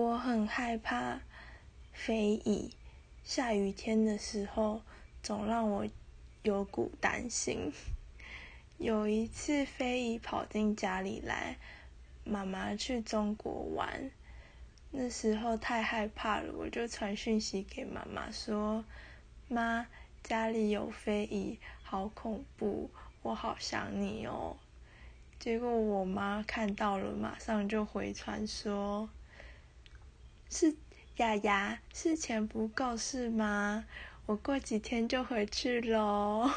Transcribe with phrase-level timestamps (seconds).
[0.00, 1.20] 我很害怕
[1.92, 2.70] 飞蚁，
[3.22, 4.80] 下雨天的时候
[5.22, 5.86] 总让我
[6.42, 7.70] 有股担心。
[8.78, 11.58] 有一次飞蚁跑进家里来，
[12.24, 14.10] 妈妈去中国玩，
[14.90, 18.82] 那时候太害怕了，我就传讯息给妈妈说
[19.48, 19.86] ：“妈，
[20.22, 22.90] 家里有飞蚁，好恐怖，
[23.20, 24.56] 我好想你哦。”
[25.38, 29.10] 结果我妈看到了，马上就回传说
[30.50, 30.74] ：“是
[31.18, 33.84] 雅雅，是钱不够是吗？
[34.26, 36.50] 我过几天就回去喽。”